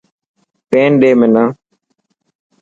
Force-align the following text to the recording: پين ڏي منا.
پين 0.69 0.91
ڏي 1.01 1.11
منا. 1.19 1.43